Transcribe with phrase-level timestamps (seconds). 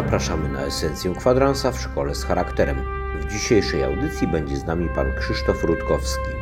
[0.00, 2.76] Zapraszamy na esencję kwadransa w szkole z charakterem.
[3.20, 6.39] W dzisiejszej audycji będzie z nami pan Krzysztof Rutkowski.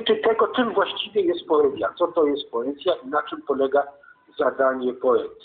[0.00, 3.82] Dotyczy tego, czym właściwie jest poezja, co to jest poezja i na czym polega
[4.38, 5.44] zadanie poety.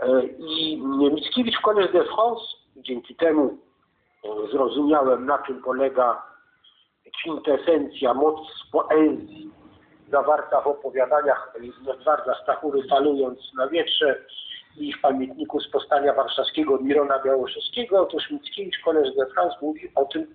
[0.00, 0.82] E, I
[1.12, 2.44] Mickiewicz w Collège de France,
[2.76, 3.58] dzięki temu
[4.24, 6.22] e, zrozumiałem, na czym polega
[7.20, 8.38] kwintesencja, moc
[8.72, 9.50] poezji
[10.10, 11.54] zawarta w opowiadaniach
[11.94, 14.24] Edwarda Stachury falując na wietrze
[14.76, 18.02] i w pamiętniku z powstania warszawskiego Mirona Białoszewskiego.
[18.02, 20.34] Otóż Mickiewicz Collège de France mówi o tym,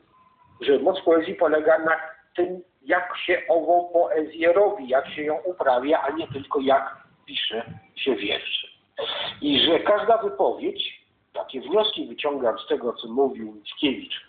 [0.62, 1.96] że moc poezji polega na
[2.36, 7.74] tym, jak się ową poezję robi, jak się ją uprawia, a nie tylko jak pisze
[7.96, 8.68] się wiersze.
[9.42, 14.28] I że każda wypowiedź, takie wnioski wyciągam z tego, co mówił Mickiewicz,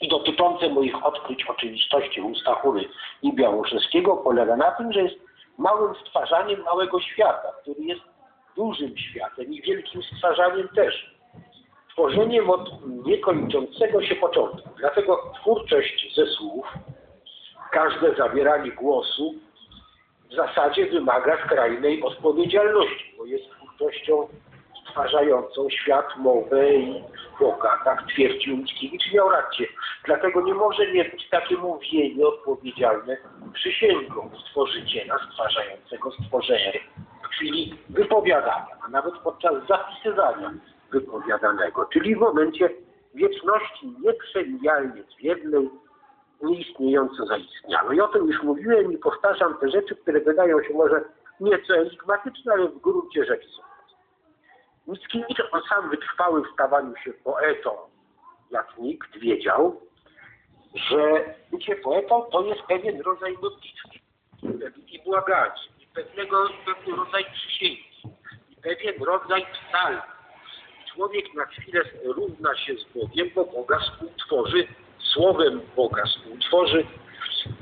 [0.00, 2.88] i dotyczące moich odkryć oczywistości u Stachury
[3.22, 5.16] i Białoszewskiego, polega na tym, że jest
[5.58, 8.02] małym stwarzaniem małego świata, który jest
[8.56, 11.18] dużym światem i wielkim stwarzaniem też
[11.92, 12.70] tworzeniem od
[13.06, 14.68] niekończącego się początku.
[14.78, 16.66] Dlatego twórczość ze słów,
[17.70, 19.34] każde zabieranie głosu
[20.30, 24.28] w zasadzie wymaga skrajnej odpowiedzialności, bo jest twórczością
[24.90, 27.04] stwarzającą świat, mowę i
[27.40, 27.80] Boga.
[27.84, 29.66] Tak twierdził Mickiewicz miał rację.
[30.04, 33.16] Dlatego nie może nie być takie mówienie odpowiedzialne
[33.52, 36.80] przysięgą stworzyciela stwarzającego stworzenie
[37.22, 40.54] w chwili wypowiadania, a nawet podczas zapisywania
[40.90, 42.70] wypowiadanego, czyli w momencie
[43.14, 45.70] wieczności nieprzemijalnie zwiednej,
[46.42, 47.96] nieistniejąco zaistniałej.
[47.96, 51.04] I o tym już mówiłem i powtarzam te rzeczy, które wydają się może
[51.40, 53.62] nieco enigmatyczne, ale w gruncie rzeczy są.
[54.86, 57.70] Mickiewicz on sam wytrwały w stawaniu się poetą,
[58.50, 59.80] jak nikt wiedział,
[60.74, 63.88] że bycie poetą to jest pewien rodzaj modlitwy
[64.86, 68.02] i błagania, i pewnego, pewien rodzaj przysięgi,
[68.50, 70.02] i pewien rodzaj psalmu
[70.98, 74.66] człowiek na chwilę równa się z Bogiem, bo Boga współtworzy,
[75.18, 76.86] słowem Boga współtworzy,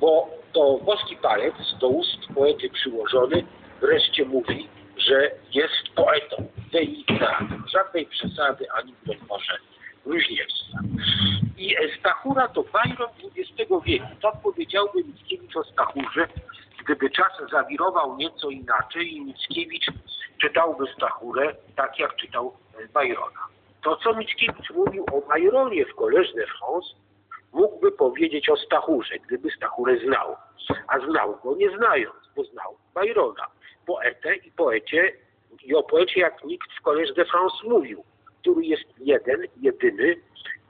[0.01, 3.45] bo to boski palec do ust poety przyłożony
[3.81, 6.47] wreszcie mówi, że jest poetą.
[6.73, 9.59] Delikatny, żadnej przesady ani broń Boże
[10.05, 10.79] bluźnierstwa.
[11.59, 14.07] I Stachura to Byron XX wieku.
[14.23, 16.29] Tak powiedziałby Mickiewicz o Stachurze,
[16.85, 19.87] gdyby czas zawirował nieco inaczej i Mickiewicz
[20.41, 22.53] czytałby Stachurę tak, jak czytał
[22.95, 23.41] Byrona.
[23.83, 25.97] To, co Mickiewicz mówił o Byronie w
[26.37, 27.06] de France,
[27.87, 30.37] mógłby powiedzieć o Stachurze, gdyby Stachurę znał.
[30.89, 33.47] A znał go nie znając, bo znał Byrona.
[33.87, 35.13] Poetę i poecie,
[35.65, 38.05] i o poecie jak nikt w Collège de France mówił,
[38.41, 40.17] który jest jeden, jedyny,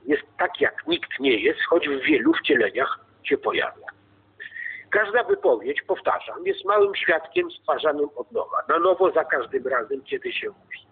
[0.06, 3.87] jest tak jak nikt nie jest, choć w wielu wcieleniach się pojawia.
[4.91, 10.32] Każda wypowiedź, powtarzam, jest małym świadkiem stwarzanym od nowa, na nowo za każdym razem, kiedy
[10.32, 10.86] się mówi.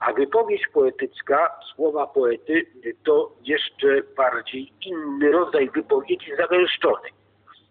[0.00, 2.66] A wypowiedź poetycka, słowa poety,
[3.04, 7.12] to jeszcze bardziej inny rodzaj wypowiedzi zagęszczonej.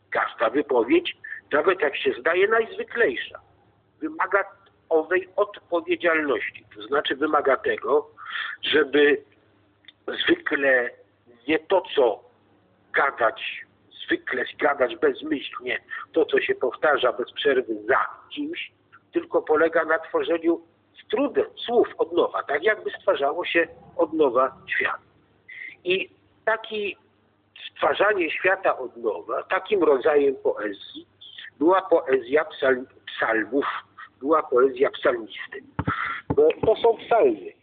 [0.09, 1.17] Każda wypowiedź,
[1.51, 3.39] nawet jak się zdaje najzwyklejsza,
[4.01, 4.43] wymaga
[4.89, 6.65] owej odpowiedzialności.
[6.75, 8.09] To znaczy wymaga tego,
[8.61, 9.23] żeby
[10.07, 10.89] zwykle
[11.47, 12.23] nie to, co
[12.93, 13.65] gadać,
[14.05, 15.79] zwykle gadać bezmyślnie,
[16.13, 18.71] to, co się powtarza bez przerwy za kimś,
[19.13, 20.61] tylko polega na tworzeniu
[21.05, 23.67] z trudem słów od nowa, tak jakby stwarzało się
[23.97, 25.01] od nowa świat.
[25.83, 26.09] I
[26.45, 26.97] taki
[27.71, 31.07] stwarzanie świata od nowa, takim rodzajem poezji
[31.59, 33.65] była poezja psalm, psalmów,
[34.19, 35.63] była poezja psalmisty.
[36.35, 37.53] Bo to są psalmy,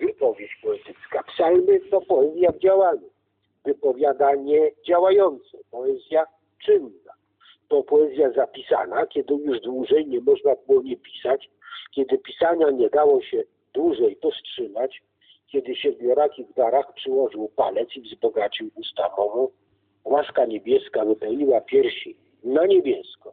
[0.00, 1.22] wypowiedź poetycka.
[1.22, 3.10] Psalmy to poezja w działaniu,
[3.64, 6.26] wypowiadanie działające, poezja
[6.64, 7.12] czynna.
[7.68, 11.50] To poezja zapisana, kiedy już dłużej nie można było nie pisać,
[11.92, 13.42] kiedy pisania nie dało się
[13.74, 15.02] dłużej powstrzymać,
[15.46, 19.48] kiedy siedmioraki w darach przyłożył palec i wzbogacił usta mową,
[20.04, 23.32] łaska niebieska wypełniła piersi na niebiesko.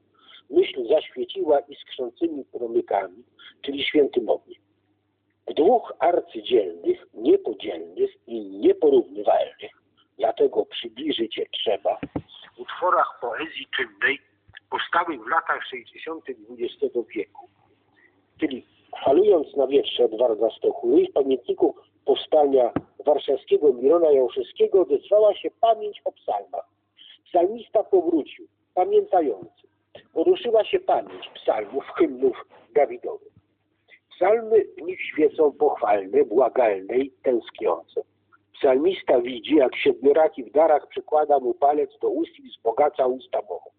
[0.50, 3.24] Myśl zaświeciła iskrzącymi promykami,
[3.62, 4.62] czyli świętym ogniem.
[5.56, 9.72] Dwóch arcydzielnych, niepodzielnych i nieporównywalnych,
[10.18, 12.00] dlatego przybliżyć je trzeba,
[12.56, 14.20] w utworach poezji czynnej
[14.70, 16.24] powstałych w latach 60.
[16.30, 17.50] XX wieku,
[18.40, 18.66] czyli
[19.06, 21.76] falując na wietrze Edwarda Stochury w pamiętniku
[22.06, 22.72] powstania
[23.06, 26.66] warszawskiego Mirona Jałszewskiego odezwała się pamięć o psalmach.
[27.26, 29.68] Psalmista powrócił, pamiętający.
[30.14, 32.46] Poruszyła się pamięć psalmów, hymnów
[32.76, 33.34] Dawidowych.
[34.16, 38.02] Psalmy w nich świecą pochwalne, błagalne i tęskniące.
[38.54, 43.70] Psalmista widzi, jak siedmioraki w darach przykłada mu palec do ust i wzbogaca usta Bogu.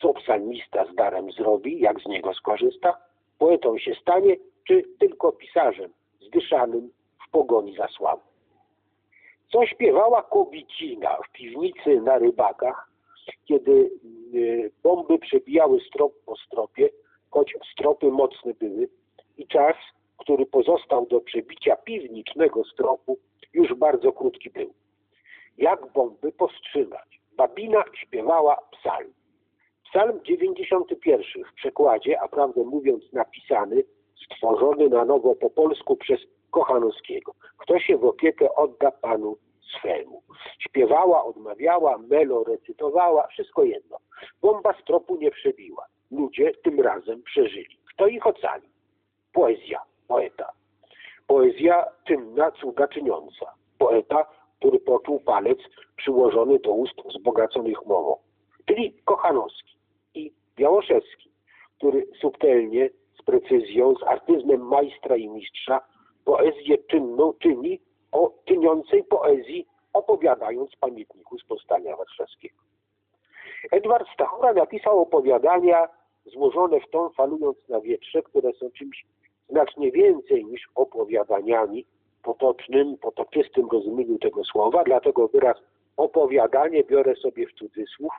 [0.00, 2.96] Co psalmista z darem zrobi, jak z niego skorzysta?
[3.38, 4.36] Poetą się stanie,
[4.68, 6.90] czy tylko pisarzem, zdyszanym
[7.26, 8.22] w pogoni za sławą?
[9.52, 12.90] Co śpiewała kobicina w piwnicy na rybakach,
[13.44, 13.90] kiedy
[14.34, 16.88] y, bomby przebijały strop po stropie,
[17.30, 18.88] choć stropy mocne były
[19.38, 19.76] i czas,
[20.18, 23.18] który pozostał do przebicia piwnicznego stropu,
[23.52, 24.74] już bardzo krótki był.
[25.58, 27.20] Jak bomby powstrzymać?
[27.36, 29.12] Babina śpiewała psalm.
[29.96, 33.84] Psalm 91 w przekładzie, a prawdę mówiąc napisany,
[34.24, 36.20] stworzony na nowo po polsku przez
[36.50, 37.34] Kochanowskiego.
[37.58, 39.36] Kto się w opiekę odda Panu
[39.78, 40.22] swemu.
[40.58, 43.96] Śpiewała, odmawiała, melo recytowała, wszystko jedno.
[44.42, 45.86] Bomba z tropu nie przebiła.
[46.10, 47.78] Ludzie tym razem przeżyli.
[47.94, 48.68] Kto ich ocali?
[49.32, 50.52] Poezja, poeta.
[51.26, 53.54] Poezja czynna, cuda czyniąca.
[53.78, 54.26] Poeta,
[54.58, 55.58] który poczuł palec
[55.96, 58.16] przyłożony do ust wzbogaconych mową.
[58.66, 59.75] Czyli Kochanowski
[60.16, 61.30] i Białoszewski,
[61.78, 62.90] który subtelnie,
[63.20, 65.80] z precyzją, z artyzmem majstra i mistrza
[66.24, 67.80] poezję czynną czyni
[68.12, 72.56] o czyniącej poezji, opowiadając pamiętniku z powstania warszawskiego.
[73.72, 75.88] Edward Stachura napisał opowiadania
[76.26, 79.06] złożone w tą falując na wietrze, które są czymś
[79.48, 81.86] znacznie więcej niż opowiadaniami
[82.22, 85.56] potocznym, potoczystym rozumieniu tego słowa, dlatego wyraz
[85.96, 88.12] opowiadanie biorę sobie w cudzysłów,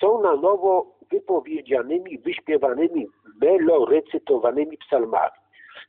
[0.00, 3.06] są na nowo wypowiedzianymi, wyśpiewanymi,
[3.40, 5.32] melorecytowanymi psalmami,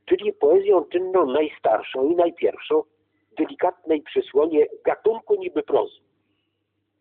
[0.05, 2.83] czyli poezją czynną najstarszą i najpierwszą
[3.37, 5.97] delikatnej przysłonie gatunku niby prozy.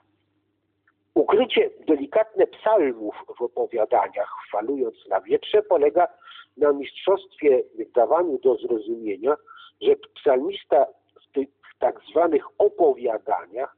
[1.14, 6.09] Ukrycie delikatne psalmów w opowiadaniach, falując na wietrze, polega
[6.57, 9.37] na mistrzostwie w dawaniu do zrozumienia,
[9.81, 10.87] że psalmista
[11.23, 13.76] w tych tak zwanych opowiadaniach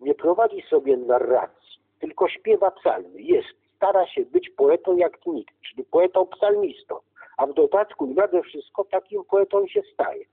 [0.00, 3.22] nie prowadzi sobie narracji, tylko śpiewa psalmy.
[3.22, 6.98] Jest, stara się być poetą jak nikt, czyli poetą psalmistą,
[7.36, 10.24] a w dodatku i nade wszystko takim poetą się staje.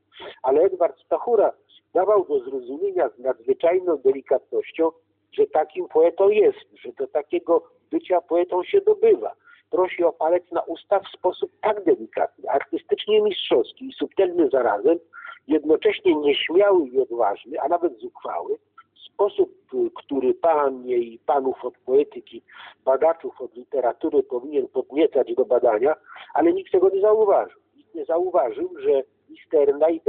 [0.44, 1.52] Ale Edward Stachura
[1.94, 4.92] dawał do zrozumienia z nadzwyczajną delikatnością,
[5.38, 9.32] że takim poetą jest, że do takiego bycia poetą się dobywa.
[9.70, 15.00] Prosi o palec na usta w sposób tak delikatny, artystycznie mistrzowski i subtelny zarazem,
[15.48, 18.58] jednocześnie nieśmiały i odważny, a nawet zuchwały,
[19.16, 19.52] sposób,
[19.96, 22.42] który panie i panów od poetyki,
[22.86, 25.96] badaczów od literatury powinien podniecać do badania,
[26.34, 27.60] ale nikt tego nie zauważył.
[27.76, 30.02] Nikt nie zauważył, że misterna i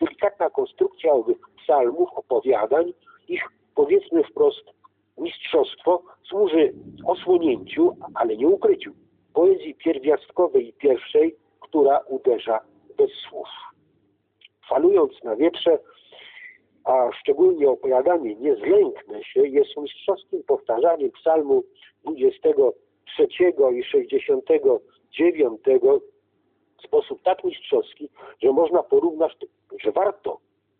[0.00, 2.92] delikatna konstrukcja owych psalmów, opowiadań,
[3.28, 3.42] ich
[3.78, 4.64] powiedzmy wprost
[5.18, 6.72] mistrzostwo służy
[7.06, 8.92] osłonięciu, ale nie ukryciu
[9.34, 12.60] poezji pierwiastkowej i pierwszej, która uderza
[12.96, 13.48] bez słów.
[14.68, 15.78] Falując na wietrze,
[16.84, 21.62] a szczególnie opowiadanie Nie zlęknę się jest mistrzowskim powtarzaniem psalmu
[22.04, 23.28] 23
[23.74, 25.60] i 69
[26.78, 28.08] w sposób tak mistrzowski,
[28.42, 29.36] że można porównać,
[29.80, 30.38] że warto,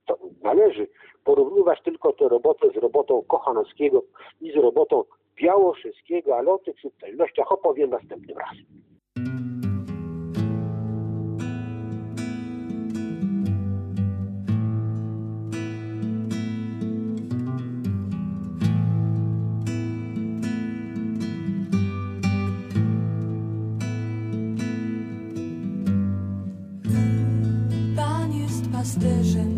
[0.09, 0.89] to należy
[1.25, 4.03] porównywać tylko tę robotę z robotą Kochanowskiego
[4.41, 5.05] i z robotą
[5.37, 8.65] Białoszyskiego, ale o tych subtelnościach opowiem następnym razem.
[28.79, 29.58] pasterzem.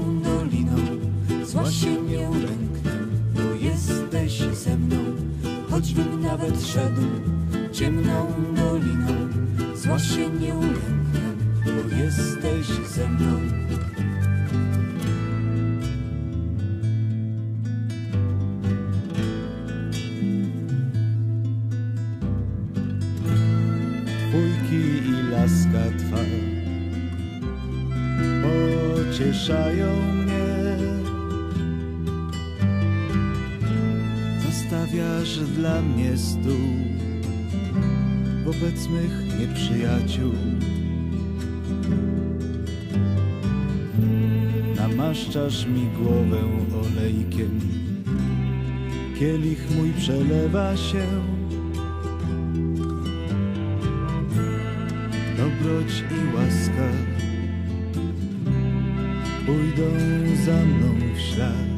[0.00, 0.76] Doliną,
[1.44, 2.92] zła się nie ulęknę,
[3.34, 4.96] bo jesteś ze mną.
[5.70, 7.02] Choćbym nawet szedł
[7.72, 9.12] ciemną doliną,
[9.76, 11.20] zła się nie ulęknę,
[11.64, 13.40] bo jesteś ze mną.
[36.24, 36.68] Stół
[38.44, 40.32] wobec mych nieprzyjaciół.
[44.76, 46.38] Namaszczasz mi głowę
[46.82, 47.60] olejkiem,
[49.18, 51.06] kielich mój przelewa się.
[55.36, 56.88] dobroć i łaska
[59.46, 59.90] pójdą
[60.44, 61.74] za mną w ślad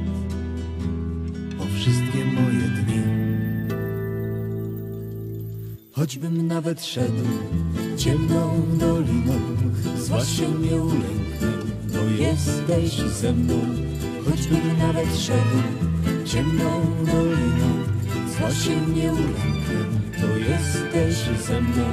[1.61, 2.86] o wszystkie moje dni.
[5.97, 7.25] Choćbym nawet szedł
[7.97, 9.33] ciemną doliną,
[9.97, 11.49] zła się nie ulęknę,
[11.93, 13.55] bo jesteś ze mną.
[14.25, 15.59] Choćbym nawet szedł
[16.25, 17.85] ciemną doliną,
[18.39, 21.85] zła się nie ulęknę, bo jesteś ze mną.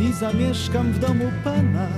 [0.00, 1.88] I zamieszkam w domu Pana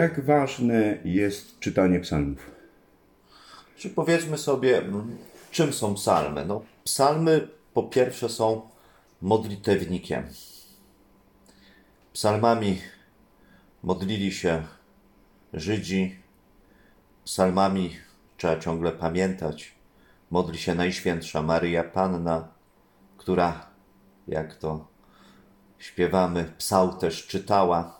[0.00, 2.50] Jak ważne jest czytanie psalmów?
[3.76, 5.18] Czy powiedzmy sobie, mm,
[5.50, 6.44] czym są psalmy?
[6.44, 8.68] No, psalmy po pierwsze są
[9.22, 10.24] modlitewnikiem.
[12.12, 12.80] Psalmami
[13.82, 14.62] modlili się
[15.52, 16.18] Żydzi,
[17.24, 17.96] psalmami
[18.36, 19.74] trzeba ciągle pamiętać.
[20.30, 22.48] Modli się Najświętsza Maryja Panna,
[23.16, 23.66] która,
[24.28, 24.86] jak to
[25.78, 27.99] śpiewamy, psał też czytała.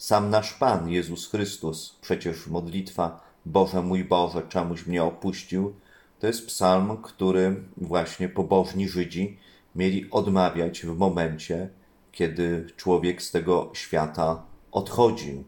[0.00, 5.74] Sam nasz Pan Jezus Chrystus, przecież modlitwa Boże mój Boże, czemuś mnie opuścił,
[6.18, 9.38] to jest psalm, który właśnie pobożni Żydzi
[9.74, 11.68] mieli odmawiać w momencie,
[12.12, 14.42] kiedy człowiek z tego świata
[14.72, 15.44] odchodził.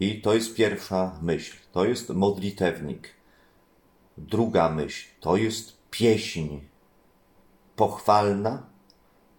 [0.00, 3.08] I to jest pierwsza myśl, to jest modlitewnik.
[4.18, 6.48] Druga myśl, to jest pieśń
[7.76, 8.66] pochwalna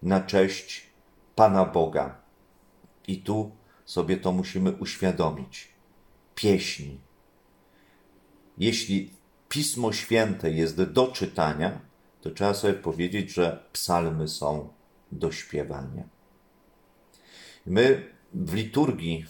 [0.02, 0.86] na cześć
[1.34, 2.16] Pana Boga.
[3.06, 3.57] I tu
[3.88, 5.68] sobie to musimy uświadomić.
[6.34, 6.84] Pieśń.
[8.58, 9.12] Jeśli
[9.48, 11.80] Pismo Święte jest do czytania,
[12.20, 14.68] to trzeba sobie powiedzieć, że psalmy są
[15.12, 16.08] do śpiewania.
[17.66, 19.26] My w liturgii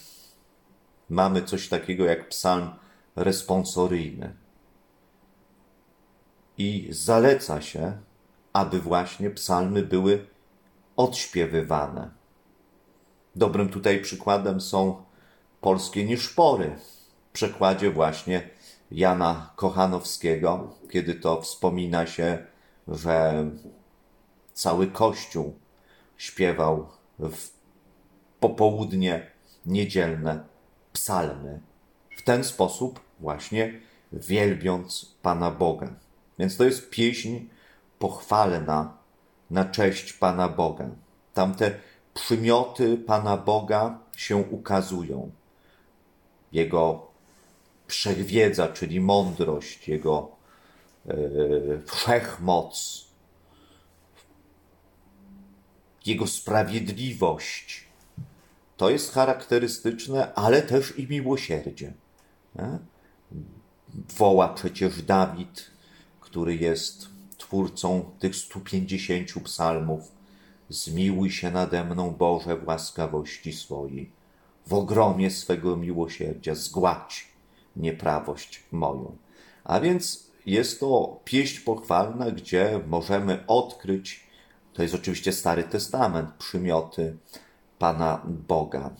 [1.08, 2.70] mamy coś takiego jak psalm
[3.16, 4.36] responsoryjny.
[6.58, 7.98] I zaleca się,
[8.52, 10.26] aby właśnie psalmy były
[10.96, 12.17] odśpiewywane.
[13.38, 15.02] Dobrym tutaj przykładem są
[15.60, 16.76] polskie nieszpory.
[17.28, 18.48] W przekładzie właśnie
[18.90, 22.46] Jana Kochanowskiego, kiedy to wspomina się,
[22.88, 23.44] że
[24.52, 25.58] cały Kościół
[26.16, 27.48] śpiewał w
[28.40, 29.30] popołudnie
[29.66, 30.44] niedzielne
[30.92, 31.60] psalmy.
[32.16, 33.80] W ten sposób właśnie
[34.12, 35.88] wielbiąc Pana Boga.
[36.38, 37.36] Więc to jest pieśń
[37.98, 38.96] pochwalna
[39.50, 40.90] na cześć Pana Boga.
[41.34, 41.74] Tamte
[42.20, 45.30] przymioty Pana Boga się ukazują.
[46.52, 47.06] Jego
[47.86, 50.30] wszechwiedza, czyli mądrość, Jego
[51.06, 53.04] yy, wszechmoc,
[56.06, 57.84] Jego sprawiedliwość.
[58.76, 61.92] To jest charakterystyczne, ale też i miłosierdzie.
[64.18, 65.70] Woła przecież Dawid,
[66.20, 70.17] który jest twórcą tych 150 psalmów.
[70.68, 74.10] Zmiłuj się nade mną, Boże, w łaskawości swojej.
[74.66, 77.28] W ogromie swego miłosierdzia zgładź
[77.76, 79.16] nieprawość moją.
[79.64, 84.28] A więc jest to pieśń pochwalna, gdzie możemy odkryć,
[84.72, 87.16] to jest oczywiście Stary Testament, przymioty
[87.78, 88.90] Pana Boga.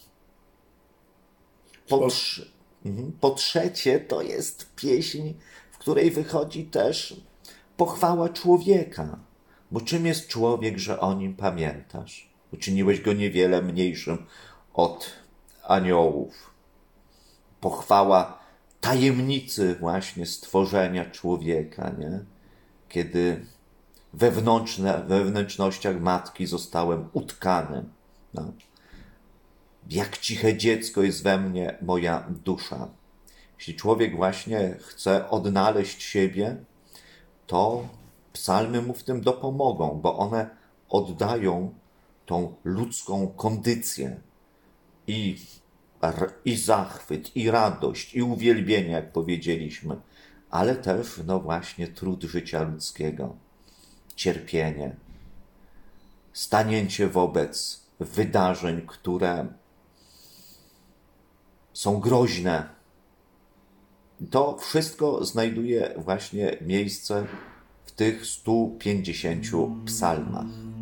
[1.88, 2.09] Po,
[2.85, 3.12] mhm.
[3.20, 5.33] po trzecie, to jest pieśń,
[5.70, 7.20] w której wychodzi też
[7.76, 9.18] pochwała człowieka.
[9.70, 12.31] Bo czym jest człowiek, że o nim pamiętasz?
[12.52, 14.26] Uczyniłeś go niewiele mniejszym
[14.74, 15.11] od
[15.64, 16.50] aniołów.
[17.61, 18.38] Pochwała
[18.81, 22.20] tajemnicy właśnie stworzenia człowieka, nie?
[22.88, 23.46] Kiedy
[24.12, 27.85] wewnętrzne, we matki zostałem utkany.
[28.35, 28.52] No.
[29.90, 32.88] Jak ciche dziecko jest we mnie moja dusza.
[33.59, 36.57] Jeśli człowiek właśnie chce odnaleźć siebie,
[37.46, 37.88] to
[38.38, 40.51] psalmy mu w tym dopomogą, bo one
[40.88, 41.74] oddają
[42.27, 44.20] tą ludzką kondycję.
[45.07, 45.37] I,
[46.44, 49.96] i zachwyt, i radość, i uwielbienie, jak powiedzieliśmy,
[50.51, 53.37] ale też, no właśnie, trud życia ludzkiego,
[54.16, 54.96] cierpienie,
[56.33, 59.46] stanięcie wobec wydarzeń, które
[61.72, 62.68] są groźne.
[64.31, 67.27] To wszystko znajduje właśnie miejsce
[67.88, 69.46] w tych 150
[69.87, 70.78] psalmach.